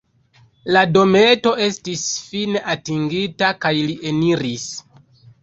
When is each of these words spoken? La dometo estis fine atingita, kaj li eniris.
La 0.77 0.81
dometo 0.95 1.51
estis 1.65 2.05
fine 2.31 2.63
atingita, 2.75 3.53
kaj 3.67 3.75
li 3.91 3.95
eniris. 4.15 4.67